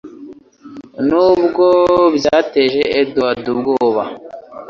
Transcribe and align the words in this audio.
nubwo 1.07 1.65
byateje 2.17 2.81
Edward 2.99 3.43
ubwoba 3.53 4.03